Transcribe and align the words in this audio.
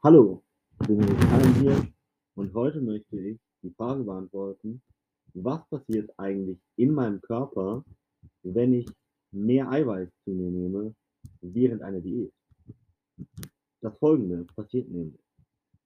Hallo, 0.00 0.44
ich 0.80 0.86
bin 0.86 1.00
Kai 1.00 1.42
hier 1.58 1.88
und 2.36 2.54
heute 2.54 2.80
möchte 2.80 3.18
ich 3.18 3.40
die 3.64 3.72
Frage 3.72 4.04
beantworten, 4.04 4.80
was 5.34 5.68
passiert 5.70 6.08
eigentlich 6.16 6.56
in 6.76 6.92
meinem 6.92 7.20
Körper, 7.20 7.84
wenn 8.44 8.74
ich 8.74 8.86
mehr 9.32 9.68
Eiweiß 9.68 10.08
zu 10.22 10.30
mir 10.30 10.52
nehme 10.52 10.94
während 11.40 11.82
einer 11.82 11.98
Diät? 12.00 12.32
Das 13.80 13.98
Folgende 13.98 14.44
passiert 14.54 14.88
nämlich. 14.88 15.20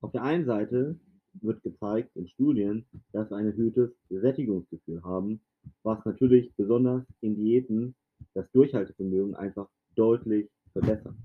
Auf 0.02 0.12
der 0.12 0.24
einen 0.24 0.44
Seite 0.44 1.00
wird 1.40 1.62
gezeigt 1.62 2.14
in 2.14 2.28
Studien, 2.28 2.84
dass 3.12 3.30
wir 3.30 3.38
ein 3.38 3.46
erhöhtes 3.46 3.92
Sättigungsgefühl 4.10 5.02
haben, 5.02 5.40
was 5.84 6.04
natürlich 6.04 6.54
besonders 6.56 7.02
in 7.22 7.36
Diäten 7.36 7.94
das 8.34 8.44
Durchhaltevermögen 8.52 9.34
einfach 9.36 9.70
deutlich 9.94 10.50
verbessert. 10.72 11.16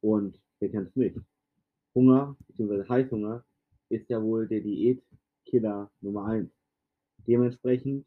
Und 0.00 0.40
wer 0.58 0.70
kennt 0.72 0.88
es 0.88 0.96
nicht? 0.96 1.20
Hunger 1.94 2.36
bzw. 2.48 2.88
Heißhunger 2.88 3.44
ist 3.88 4.08
ja 4.08 4.22
wohl 4.22 4.48
der 4.48 4.60
Diätkiller 4.60 5.90
Nummer 6.00 6.26
1. 6.26 6.50
Dementsprechend 7.26 8.04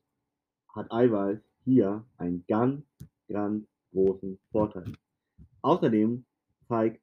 hat 0.70 0.92
Eiweiß 0.92 1.40
hier 1.64 2.06
einen 2.18 2.44
ganz, 2.48 2.84
ganz 3.30 3.66
großen 3.92 4.38
Vorteil. 4.52 4.92
Außerdem 5.62 6.26
zeigt 6.68 7.02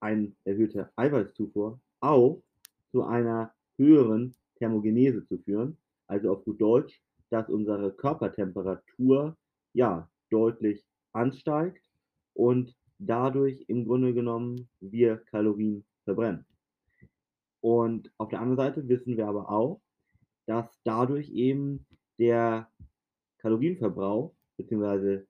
eine 0.00 0.32
erhöhte 0.44 0.90
Eiweißzufuhr 0.96 1.80
auch 2.00 2.42
zu 2.92 3.02
einer 3.02 3.52
höheren 3.76 4.34
Thermogenese 4.56 5.26
zu 5.26 5.38
führen, 5.38 5.76
also 6.06 6.32
auf 6.32 6.44
gut 6.44 6.60
Deutsch, 6.60 7.00
dass 7.30 7.48
unsere 7.48 7.92
Körpertemperatur 7.92 9.36
ja 9.72 10.08
deutlich 10.30 10.84
ansteigt 11.12 11.84
und 12.34 12.74
dadurch 12.98 13.64
im 13.68 13.84
Grunde 13.84 14.14
genommen 14.14 14.68
wir 14.80 15.16
Kalorien 15.16 15.84
verbrennen. 16.10 16.44
Und 17.60 18.10
auf 18.18 18.28
der 18.28 18.40
anderen 18.40 18.56
Seite 18.56 18.88
wissen 18.88 19.16
wir 19.16 19.28
aber 19.28 19.50
auch, 19.50 19.80
dass 20.46 20.66
dadurch 20.84 21.30
eben 21.30 21.86
der 22.18 22.70
Kalorienverbrauch 23.38 24.34
beziehungsweise 24.56 25.26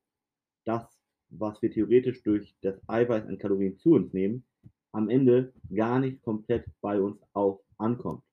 das, 0.64 0.82
was 1.28 1.60
wir 1.62 1.70
theoretisch 1.70 2.22
durch 2.22 2.54
das 2.62 2.80
Eiweiß 2.88 3.26
an 3.26 3.38
Kalorien 3.38 3.76
zu 3.78 3.92
uns 3.94 4.12
nehmen, 4.12 4.44
am 4.92 5.08
Ende 5.08 5.52
gar 5.74 5.98
nicht 6.00 6.22
komplett 6.22 6.66
bei 6.80 7.00
uns 7.00 7.20
auch 7.32 7.62
ankommt. 7.78 8.24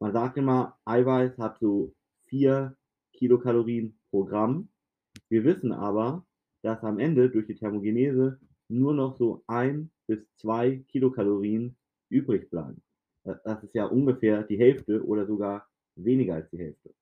Man 0.00 0.12
sagt 0.12 0.36
immer, 0.36 0.78
Eiweiß 0.84 1.38
hat 1.38 1.58
so 1.60 1.94
4 2.26 2.76
Kilokalorien 3.12 3.98
pro 4.10 4.24
Gramm. 4.24 4.68
Wir 5.28 5.44
wissen 5.44 5.72
aber, 5.72 6.26
dass 6.62 6.82
am 6.82 6.98
Ende 6.98 7.30
durch 7.30 7.46
die 7.46 7.54
Thermogenese 7.54 8.40
nur 8.68 8.94
noch 8.94 9.16
so 9.16 9.44
1 9.46 9.88
bis 10.06 10.20
2 10.36 10.84
Kilokalorien 10.88 11.76
übrig 12.08 12.50
bleiben. 12.50 12.82
Das 13.22 13.62
ist 13.62 13.74
ja 13.74 13.86
ungefähr 13.86 14.42
die 14.42 14.58
Hälfte 14.58 15.04
oder 15.04 15.26
sogar 15.26 15.66
weniger 15.96 16.34
als 16.34 16.50
die 16.50 16.58
Hälfte. 16.58 16.94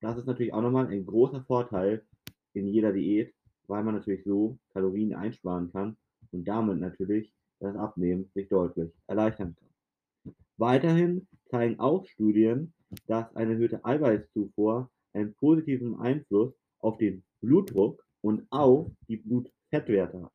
Das 0.00 0.16
ist 0.16 0.26
natürlich 0.26 0.54
auch 0.54 0.62
nochmal 0.62 0.86
ein 0.86 1.04
großer 1.04 1.42
Vorteil 1.44 2.06
in 2.54 2.68
jeder 2.68 2.92
Diät, 2.92 3.34
weil 3.66 3.82
man 3.84 3.94
natürlich 3.94 4.24
so 4.24 4.58
Kalorien 4.72 5.14
einsparen 5.14 5.72
kann 5.72 5.96
und 6.30 6.46
damit 6.46 6.78
natürlich 6.78 7.32
das 7.58 7.76
Abnehmen 7.76 8.30
sich 8.34 8.48
deutlich 8.48 8.92
erleichtern 9.06 9.56
kann. 9.56 10.34
Weiterhin 10.56 11.26
zeigen 11.50 11.78
auch 11.80 12.06
Studien, 12.06 12.72
dass 13.06 13.34
eine 13.34 13.52
erhöhte 13.52 13.84
Eiweißzufuhr 13.84 14.90
einen 15.12 15.34
positiven 15.34 15.98
Einfluss 16.00 16.54
auf 16.78 16.98
den 16.98 17.24
Blutdruck 17.40 18.04
und 18.20 18.46
auch 18.50 18.90
die 19.08 19.16
Blutfettwerte 19.16 20.22
hat. 20.22 20.32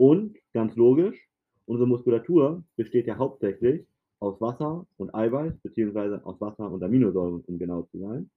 Und 0.00 0.38
ganz 0.54 0.76
logisch, 0.76 1.28
unsere 1.66 1.86
Muskulatur 1.86 2.64
besteht 2.74 3.06
ja 3.06 3.18
hauptsächlich 3.18 3.86
aus 4.18 4.40
Wasser 4.40 4.86
und 4.96 5.14
Eiweiß, 5.14 5.58
beziehungsweise 5.62 6.24
aus 6.24 6.40
Wasser 6.40 6.70
und 6.70 6.82
Aminosäuren, 6.82 7.44
um 7.46 7.58
genau 7.58 7.82
zu 7.82 7.98
sein. 7.98 8.30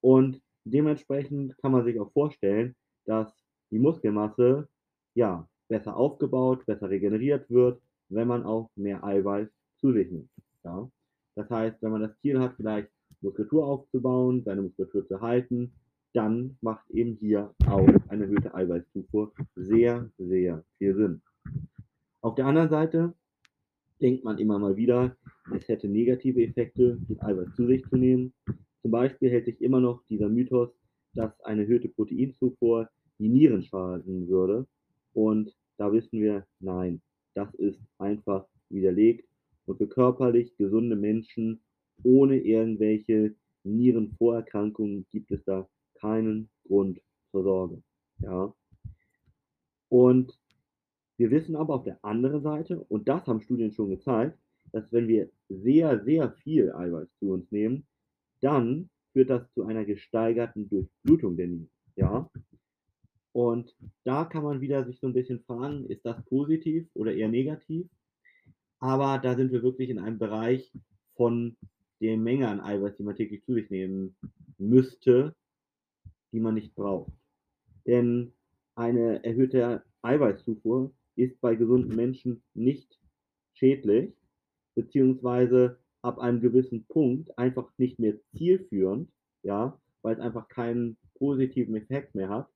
Und 0.00 0.40
dementsprechend 0.62 1.58
kann 1.58 1.72
man 1.72 1.84
sich 1.84 1.98
auch 1.98 2.12
vorstellen, 2.12 2.76
dass 3.06 3.28
die 3.72 3.80
Muskelmasse 3.80 4.68
ja 5.14 5.48
besser 5.66 5.96
aufgebaut, 5.96 6.64
besser 6.64 6.88
regeneriert 6.88 7.50
wird, 7.50 7.82
wenn 8.08 8.28
man 8.28 8.44
auch 8.44 8.70
mehr 8.76 9.02
Eiweiß 9.02 9.48
zu 9.80 9.92
sich 9.92 10.12
nimmt. 10.12 10.30
Ja? 10.62 10.88
Das 11.34 11.50
heißt, 11.50 11.82
wenn 11.82 11.90
man 11.90 12.02
das 12.02 12.16
Ziel 12.20 12.38
hat, 12.38 12.54
vielleicht 12.54 12.88
Muskulatur 13.20 13.66
aufzubauen, 13.66 14.44
seine 14.44 14.62
Muskulatur 14.62 15.08
zu 15.08 15.20
halten, 15.20 15.72
dann 16.14 16.56
macht 16.60 16.88
eben 16.90 17.16
hier 17.16 17.54
auch 17.66 17.88
eine 18.08 18.24
erhöhte 18.24 18.54
Eiweißzufuhr 18.54 19.32
sehr, 19.56 20.10
sehr 20.16 20.64
viel 20.78 20.94
Sinn. 20.94 21.22
Auf 22.20 22.36
der 22.36 22.46
anderen 22.46 22.70
Seite 22.70 23.14
denkt 24.00 24.24
man 24.24 24.38
immer 24.38 24.58
mal 24.58 24.76
wieder, 24.76 25.16
es 25.52 25.68
hätte 25.68 25.88
negative 25.88 26.42
Effekte, 26.42 26.98
die 27.08 27.20
Eiweiß 27.20 27.54
zu 27.56 27.66
sich 27.66 27.84
zu 27.88 27.96
nehmen. 27.96 28.32
Zum 28.82 28.90
Beispiel 28.90 29.28
hält 29.28 29.46
sich 29.46 29.60
immer 29.60 29.80
noch 29.80 30.04
dieser 30.08 30.28
Mythos, 30.28 30.70
dass 31.14 31.38
eine 31.40 31.62
erhöhte 31.62 31.88
Proteinzufuhr 31.88 32.88
die 33.18 33.28
Nieren 33.28 33.62
schaden 33.62 34.28
würde. 34.28 34.66
Und 35.12 35.54
da 35.78 35.92
wissen 35.92 36.20
wir, 36.20 36.46
nein, 36.60 37.02
das 37.34 37.52
ist 37.54 37.80
einfach 37.98 38.46
widerlegt. 38.68 39.28
Und 39.66 39.78
für 39.78 39.88
körperlich 39.88 40.56
gesunde 40.56 40.96
Menschen 40.96 41.60
ohne 42.04 42.38
irgendwelche 42.38 43.34
Nierenvorerkrankungen 43.64 45.06
gibt 45.10 45.30
es 45.32 45.42
da 45.44 45.68
keinen 46.04 46.50
Grund 46.66 47.00
zur 47.30 47.44
Sorge. 47.44 47.82
Ja. 48.18 48.54
Und 49.88 50.38
wir 51.16 51.30
wissen 51.30 51.56
aber 51.56 51.74
auf 51.76 51.84
der 51.84 52.04
anderen 52.04 52.42
Seite, 52.42 52.84
und 52.88 53.08
das 53.08 53.26
haben 53.26 53.40
Studien 53.40 53.72
schon 53.72 53.88
gezeigt, 53.88 54.38
dass 54.72 54.92
wenn 54.92 55.08
wir 55.08 55.30
sehr, 55.48 56.04
sehr 56.04 56.32
viel 56.32 56.72
Eiweiß 56.72 57.08
zu 57.18 57.30
uns 57.30 57.50
nehmen, 57.50 57.86
dann 58.40 58.90
führt 59.12 59.30
das 59.30 59.50
zu 59.54 59.64
einer 59.64 59.84
gesteigerten 59.84 60.68
Durchblutung 60.68 61.36
der 61.36 61.46
Nieren. 61.46 61.70
Ja? 61.96 62.28
Und 63.32 63.74
da 64.04 64.24
kann 64.24 64.44
man 64.44 64.60
wieder 64.60 64.84
sich 64.84 65.00
so 65.00 65.06
ein 65.06 65.14
bisschen 65.14 65.40
fragen, 65.40 65.86
ist 65.86 66.04
das 66.04 66.22
positiv 66.26 66.86
oder 66.94 67.14
eher 67.14 67.28
negativ? 67.28 67.86
Aber 68.78 69.18
da 69.18 69.36
sind 69.36 69.52
wir 69.52 69.62
wirklich 69.62 69.88
in 69.88 69.98
einem 69.98 70.18
Bereich 70.18 70.70
von 71.16 71.56
der 72.00 72.18
Menge 72.18 72.48
an 72.48 72.60
Eiweiß, 72.60 72.96
die 72.96 73.04
man 73.04 73.16
täglich 73.16 73.42
zu 73.44 73.54
sich 73.54 73.70
nehmen 73.70 74.16
müsste, 74.58 75.34
die 76.34 76.40
man 76.40 76.54
nicht 76.54 76.74
braucht. 76.74 77.12
Denn 77.86 78.32
eine 78.74 79.24
erhöhte 79.24 79.84
Eiweißzufuhr 80.02 80.92
ist 81.16 81.40
bei 81.40 81.54
gesunden 81.54 81.94
Menschen 81.94 82.42
nicht 82.54 83.00
schädlich, 83.54 84.12
beziehungsweise 84.74 85.78
ab 86.02 86.18
einem 86.18 86.40
gewissen 86.40 86.84
Punkt 86.86 87.38
einfach 87.38 87.70
nicht 87.78 88.00
mehr 88.00 88.18
zielführend, 88.36 89.10
ja, 89.44 89.80
weil 90.02 90.14
es 90.14 90.20
einfach 90.20 90.48
keinen 90.48 90.98
positiven 91.14 91.76
Effekt 91.76 92.16
mehr 92.16 92.28
hat 92.28 92.48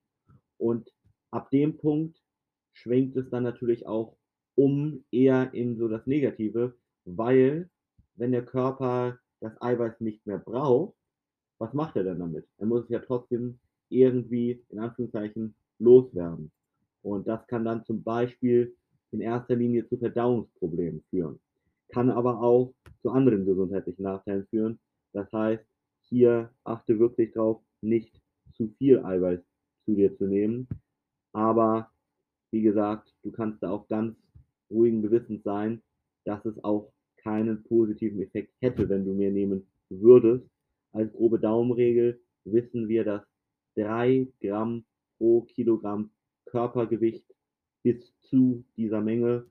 und 0.57 0.93
ab 1.31 1.49
dem 1.49 1.77
Punkt 1.77 2.21
schwenkt 2.73 3.15
es 3.15 3.29
dann 3.29 3.43
natürlich 3.43 3.87
auch 3.87 4.17
um 4.55 5.05
eher 5.09 5.53
in 5.53 5.77
so 5.77 5.87
das 5.87 6.05
Negative, 6.05 6.77
weil 7.05 7.69
wenn 8.15 8.33
der 8.33 8.45
Körper 8.45 9.19
das 9.39 9.59
Eiweiß 9.61 10.01
nicht 10.01 10.25
mehr 10.27 10.37
braucht, 10.37 10.95
was 11.59 11.73
macht 11.73 11.95
er 11.95 12.03
denn 12.03 12.19
damit? 12.19 12.45
Er 12.57 12.67
muss 12.67 12.83
es 12.83 12.89
ja 12.89 12.99
trotzdem 12.99 13.59
irgendwie 13.89 14.61
in 14.69 14.79
Anführungszeichen 14.79 15.53
loswerden. 15.79 16.51
Und 17.01 17.27
das 17.27 17.45
kann 17.47 17.65
dann 17.65 17.85
zum 17.85 18.03
Beispiel 18.03 18.75
in 19.11 19.21
erster 19.21 19.55
Linie 19.55 19.87
zu 19.87 19.97
Verdauungsproblemen 19.97 21.01
führen, 21.09 21.39
kann 21.89 22.09
aber 22.09 22.41
auch 22.41 22.73
zu 23.01 23.09
anderen 23.09 23.45
gesundheitlichen 23.45 24.03
Nachteilen 24.03 24.45
führen. 24.47 24.79
Das 25.13 25.31
heißt, 25.31 25.65
hier 26.01 26.49
achte 26.63 26.99
wirklich 26.99 27.31
darauf, 27.33 27.61
nicht 27.81 28.21
zu 28.53 28.67
viel 28.77 28.99
Eiweiß 28.99 29.39
zu 29.85 29.95
dir 29.95 30.15
zu 30.17 30.25
nehmen. 30.25 30.67
Aber 31.33 31.89
wie 32.51 32.61
gesagt, 32.61 33.13
du 33.23 33.31
kannst 33.31 33.63
da 33.63 33.71
auch 33.71 33.87
ganz 33.87 34.15
ruhigen 34.69 35.01
Gewissens 35.01 35.43
sein, 35.43 35.81
dass 36.25 36.43
es 36.45 36.63
auch 36.63 36.91
keinen 37.17 37.63
positiven 37.63 38.21
Effekt 38.21 38.53
hätte, 38.59 38.87
wenn 38.89 39.05
du 39.05 39.13
mehr 39.13 39.31
nehmen 39.31 39.65
würdest. 39.89 40.45
Als 40.91 41.11
grobe 41.13 41.39
Daumenregel 41.39 42.19
wissen 42.45 42.87
wir, 42.87 43.03
dass 43.03 43.23
drei 43.79 44.27
Gramm 44.41 44.83
pro 45.17 45.41
Kilogramm 45.41 46.09
Körpergewicht 46.45 47.25
bis 47.83 48.13
zu 48.21 48.63
dieser 48.75 49.01
Menge 49.01 49.45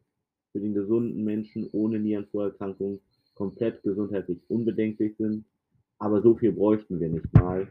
für 0.53 0.61
den 0.61 0.75
gesunden 0.75 1.25
Menschen 1.25 1.69
ohne 1.73 1.99
Nierenvorerkrankung 1.99 3.01
komplett 3.35 3.83
gesundheitlich 3.83 4.39
unbedenklich 4.49 5.17
sind. 5.17 5.45
Aber 5.99 6.23
so 6.23 6.37
viel 6.37 6.53
bräuchten 6.53 7.01
wir 7.01 7.09
nicht 7.09 7.33
mal. 7.33 7.67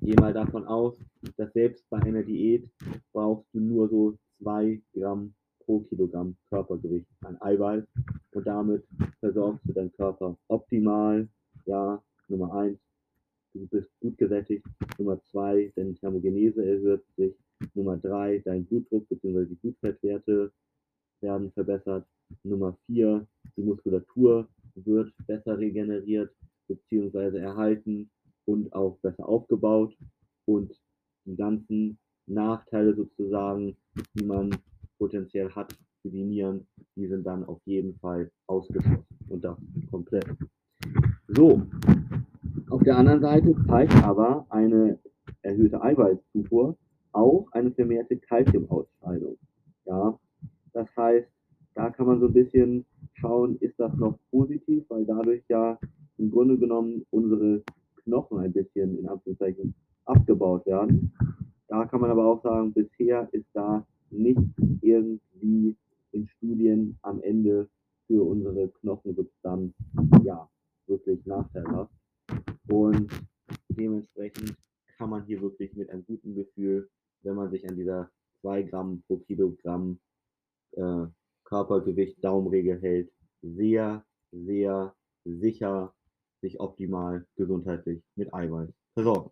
Geh 0.00 0.14
mal 0.14 0.32
davon 0.32 0.64
aus, 0.64 0.96
dass 1.36 1.52
selbst 1.52 1.88
bei 1.90 1.98
einer 1.98 2.22
Diät 2.22 2.68
brauchst 3.12 3.46
du 3.52 3.60
nur 3.60 3.88
so 3.88 4.16
zwei 4.38 4.80
Gramm 4.94 5.34
pro 5.64 5.80
Kilogramm 5.80 6.36
Körpergewicht 6.48 7.06
an 7.24 7.40
Eiweiß 7.40 7.84
und 8.32 8.46
damit 8.46 8.84
versorgst 9.20 9.68
du 9.68 9.72
deinen 9.72 9.92
Körper 9.92 10.36
optimal. 10.48 11.28
Ja, 11.66 12.02
Nummer 12.28 12.54
eins, 12.54 12.78
du 13.54 13.66
bist 13.66 13.88
gut 14.00 14.16
gesättigt. 14.18 14.64
Nummer 14.98 15.20
zwei, 15.30 15.72
deine 15.76 15.94
Thermogenese 15.94 16.64
erhöht 16.64 17.04
sich. 17.16 17.34
Nummer 17.74 17.96
drei, 17.96 18.38
dein 18.44 18.64
Blutdruck 18.64 19.08
bzw. 19.08 19.46
die 19.46 19.54
Blutfettwerte 19.56 20.52
werden 21.20 21.52
verbessert. 21.52 22.06
Nummer 22.44 22.76
vier, 22.86 23.26
die 23.56 23.62
Muskulatur 23.62 24.48
wird 24.74 25.12
besser 25.26 25.58
regeneriert 25.58 26.32
bzw. 26.68 27.38
erhalten 27.38 28.10
und 28.46 28.72
auch 28.72 28.98
besser 28.98 29.28
aufgebaut 29.28 29.96
und 30.46 30.72
die 31.26 31.36
ganzen 31.36 31.98
Nachteile 32.26 32.94
sozusagen, 32.94 33.76
die 34.14 34.24
man 34.24 34.56
potenziell 34.98 35.50
hat 35.50 35.76
für 36.02 36.10
die 36.10 36.24
Nieren, 36.24 36.66
die 36.96 37.06
sind 37.06 37.24
dann 37.26 37.44
auf 37.44 37.60
jeden 37.66 37.98
Fall 37.98 38.30
ausgeschlossen 38.46 39.04
und 39.28 39.44
das 39.44 39.58
komplett. 39.90 40.26
So, 41.28 41.62
auf 42.70 42.82
der 42.82 42.96
anderen 42.96 43.20
Seite 43.20 43.54
zeigt 43.66 43.94
aber 44.04 44.46
eine 44.48 44.98
erhöhte 45.42 45.82
Eiweißzufuhr 45.82 46.76
auch 47.12 47.48
eine 47.52 47.70
vermehrte 47.72 48.16
Kalziumausscheidung. 48.16 49.36
Ja, 49.84 50.18
das 50.72 50.88
heißt, 50.96 51.28
da 51.74 51.90
kann 51.90 52.06
man 52.06 52.20
so 52.20 52.26
ein 52.26 52.32
bisschen 52.32 52.84
schauen, 53.14 53.56
ist 53.60 53.78
das 53.78 53.92
noch 53.96 54.18
positiv, 54.30 54.84
weil 54.88 55.04
dadurch 55.04 55.42
ja 55.48 55.78
im 56.18 56.30
Grunde 56.30 56.58
genommen 56.58 57.04
unsere 57.10 57.62
Knochen 58.04 58.38
ein 58.38 58.52
bisschen 58.52 58.98
in 58.98 59.08
Anführungszeichen 59.08 59.74
abgebaut 60.04 60.64
werden. 60.66 61.12
Da 61.68 61.84
kann 61.86 62.00
man 62.00 62.10
aber 62.10 62.26
auch 62.26 62.42
sagen, 62.42 62.72
bisher 62.72 63.28
ist 63.32 63.48
da 63.52 63.84
nicht 64.10 64.40
irgendwie 64.80 65.76
in 66.12 66.28
Studien 66.28 66.98
am 67.02 67.20
Ende 67.22 67.68
für 68.06 68.22
unsere 68.24 68.68
Knochensubstanz 68.68 69.72
ja 70.24 70.48
wirklich 70.86 71.24
nachteilhaft. 71.26 71.92
Und 72.70 73.10
dementsprechend 73.68 74.54
kann 74.96 75.10
man 75.10 75.24
hier 75.24 75.40
wirklich 75.40 75.74
mit 75.74 75.90
einem 75.90 76.04
guten 76.06 76.36
Gefühl, 76.36 76.88
wenn 77.22 77.34
man 77.34 77.50
sich 77.50 77.68
an 77.68 77.76
dieser 77.76 78.10
2 78.42 78.62
Gramm 78.62 79.02
pro 79.06 79.18
Kilogramm 79.18 79.98
äh, 80.72 81.06
Körpergewicht 81.44 82.22
Daumenregel 82.22 82.80
hält, 82.80 83.10
sehr, 83.42 84.04
sehr 84.30 84.94
sicher 85.24 85.92
sich 86.42 86.60
optimal 86.60 87.26
gesundheitlich 87.36 88.02
mit 88.14 88.32
Eiweiß 88.32 88.70
versorgen. 88.94 89.30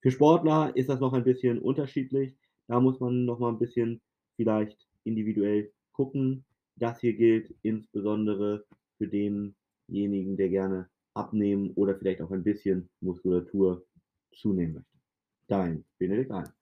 Für 0.00 0.10
Sportler 0.10 0.76
ist 0.76 0.88
das 0.88 0.98
noch 0.98 1.12
ein 1.12 1.24
bisschen 1.24 1.60
unterschiedlich. 1.60 2.34
Da 2.66 2.80
muss 2.80 2.98
man 2.98 3.26
noch 3.26 3.38
mal 3.38 3.50
ein 3.50 3.58
bisschen 3.58 4.00
vielleicht 4.36 4.88
individuell 5.04 5.72
gucken. 5.92 6.44
Das 6.76 7.00
hier 7.00 7.12
gilt 7.12 7.54
insbesondere 7.62 8.64
für 8.98 9.06
denjenigen, 9.06 10.36
der 10.36 10.48
gerne 10.48 10.90
abnehmen 11.20 11.72
oder 11.74 11.94
vielleicht 11.96 12.22
auch 12.22 12.30
ein 12.30 12.42
bisschen 12.42 12.88
Muskulatur 13.00 13.86
zunehmen 14.32 14.74
möchte. 14.74 14.98
Dein 15.46 15.84
Benedikt 15.98 16.30
Ein. 16.30 16.59